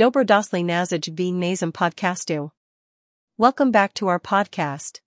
[0.00, 2.52] Dobrodosli nazaj v nazem podcastu.
[3.36, 5.00] Welcome back to our podcast.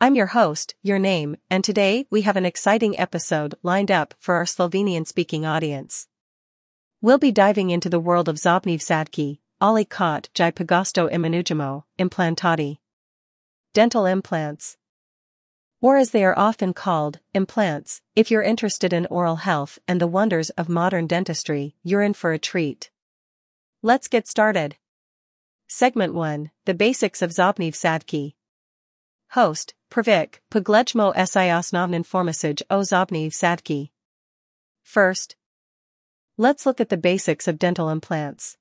[0.00, 4.36] I'm your host, your name, and today we have an exciting episode lined up for
[4.36, 6.06] our Slovenian speaking audience.
[7.02, 12.78] We'll be diving into the world of Zobniv Sadki, Ali Kot Jai Pagosto Imanujamo, implantati.
[13.74, 14.76] Dental implants.
[15.80, 20.06] Or as they are often called, implants, if you're interested in oral health and the
[20.06, 22.90] wonders of modern dentistry, you're in for a treat.
[23.86, 24.74] Let's get started.
[25.68, 28.34] Segment 1 The Basics of Zobniv Sadki.
[29.30, 33.90] Host, Pravik, Poglejmo si osnovnin formasage o Zobniv Sadki.
[34.82, 35.36] First,
[36.36, 38.56] let's look at the basics of dental implants.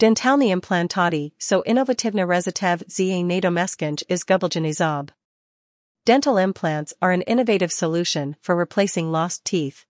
[0.00, 5.10] Dentalni implantati, so inovativna rezitev za nadomeskinj is zob.
[6.04, 9.86] Dental implants are an innovative solution for replacing lost teeth.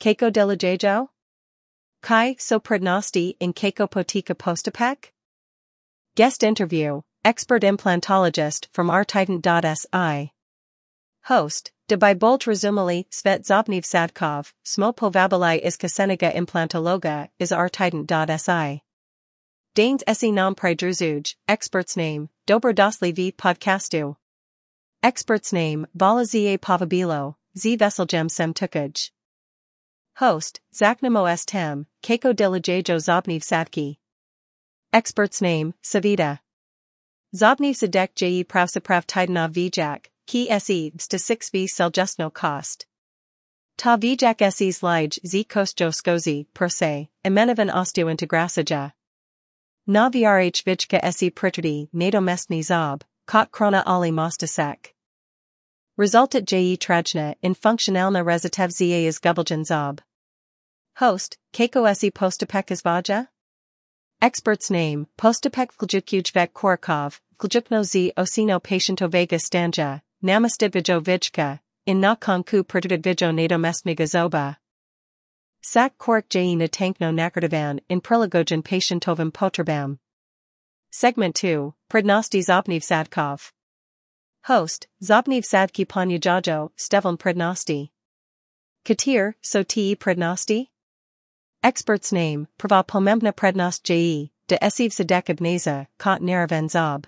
[0.00, 1.10] Keiko deligejo?
[2.04, 5.12] Kai so prednosti in Keiko potika postapek?
[6.16, 10.32] Guest interview, expert implantologist from artident.si.
[11.22, 18.82] Host, Deby Bolt Razumali Svet Zobniv Sadkov, Smo Povabilai is Kasenaga Implantologa is artident.si.
[19.74, 24.16] Danes Esi Nam Pridruzuj, expert's name, Dobrodosli v podcastu.
[25.02, 29.10] Expert's name, Vala Za Pavabilo, Z Veseljem Sem Tukaj.
[30.18, 33.96] Host, Zaknamo S Tem, Keiko Dilijajo Zobniv Sadki.
[34.92, 36.38] Expert's name, Savita.
[37.34, 42.86] Zobniv Sadek Je Pravsaprav Titanov Vijak, Ki Se sta 6v Seljustno Kost.
[43.76, 48.92] Ta Vijak Ses Lige Z Kostjo Skozi, per se, Imenovan Osteointegrasaja.
[49.88, 54.93] Na vrh vichka se pritrdi nadomestni zob, kot krona ali mostasek.
[55.96, 60.00] Resultat je trajna in funktionalna rezitev za is gubeljan zob.
[60.98, 63.28] Host, Keiko se postapek izvaja?
[64.20, 67.20] Expert's name, postapek vljukujvek korkov,
[67.84, 74.56] z osino patientovega stanja, namastidvijo vichka, in na konku pritrdivijo nadomestmiga zoba.
[75.62, 79.98] Sak kork je tankno nakardivan in prilagogen patientovim potrebam.
[80.90, 83.52] Segment 2, Prednosti Zobniv Sadkov.
[84.44, 87.88] Host, Zobniv Sadki Panyajajo, Stevan Prednosti.
[88.84, 90.68] Katir, so te Prednosti?
[91.62, 97.06] Expert's name, Prava Pomembna Prednost je, de Esiv Sadek Abneza, Kot Naravan Zob.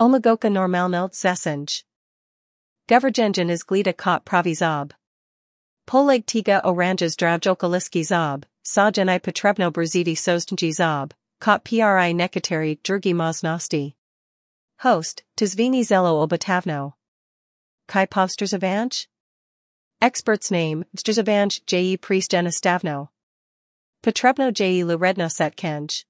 [0.00, 1.84] Omagoka Normalno Zesenj.
[2.88, 4.90] Govergengen is Glida Kot Pravi Zob.
[5.86, 13.94] Poleg tiga oranges zdravjokaliski zob, sajanai potrebno brzidi sostnji zob, kot pri nekateri drugi moznosti.
[14.82, 16.94] Host, tizvini zelo obatavno.
[17.86, 19.06] Kai povstrzavanj?
[20.02, 23.10] Expert's name, Vstrzavanj je priestjanastavno.
[24.02, 26.02] Potrebno je luredno setkanj.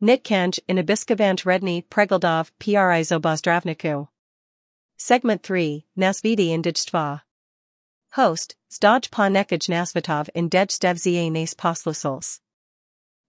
[0.00, 4.08] Nitkanj in abiskavanj redni pregoldov pri zobozdravniku.
[4.96, 7.20] Segment 3, Nasvidi indijstva.
[8.12, 12.40] Host, Zdaj pa nekaj nasvetov in dej stevzie nas poslusos.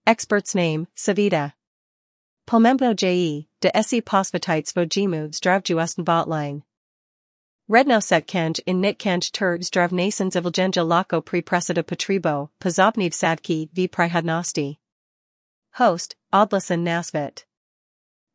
[0.06, 1.57] Expert's name, Savita.
[2.48, 6.62] Pomembno je, de esi posvetites vojimu zdravju botline.
[7.68, 14.78] Redno setkanj in nitkanj tur zdravnasen zivljenja lako pri presida potribo, pozobniv sadki v prihadnosti.
[15.74, 17.44] Host, Odlison nasvet.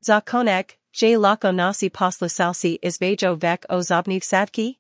[0.06, 4.78] Zakonek, j lako nasi poslusalsi izvejo vek o zobniv sadki?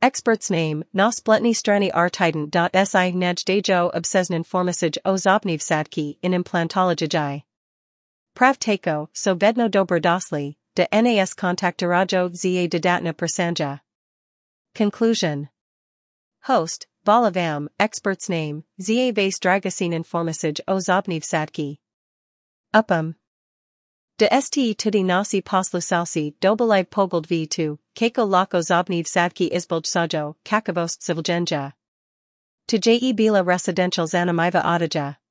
[0.00, 7.42] Expert's name, na spletni strani artident.si najdejo obsesnin formasage o zobniv sadki in implantologii.
[8.34, 13.80] Pravteko, so vedno dobrodosli, de nas kontaktarajo za dodatna prasanja.
[14.74, 15.48] Conclusion
[16.44, 21.78] Host, Valavam, expert's name, za base dragasin informasage o zobniv sadki.
[22.72, 23.14] Upam.
[24.18, 31.00] De st tudi nasi poslusalsi dobalive pogold v2, kako lako zobniv sadki izbulj sajo, kakavost
[31.02, 31.72] civljenja.
[32.68, 35.21] To je bila residential zanimiva odaja.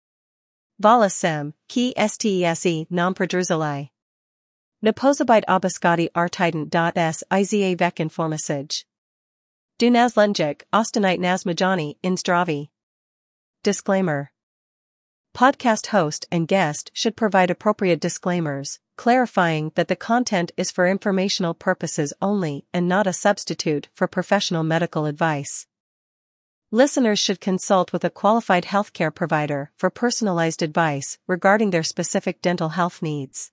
[0.81, 3.91] Vala sem, ki stese nam prodrzali.
[4.84, 8.85] Napozabite obiskati artidan.s iza vek informasij.
[9.78, 12.17] Du nazlenjik, ostanite nazmajani, in.
[13.61, 14.32] Disclaimer.
[15.35, 21.53] Podcast host and guest should provide appropriate disclaimers, clarifying that the content is for informational
[21.53, 25.67] purposes only and not a substitute for professional medical advice.
[26.73, 32.70] Listeners should consult with a qualified healthcare provider for personalized advice regarding their specific dental
[32.70, 33.52] health needs.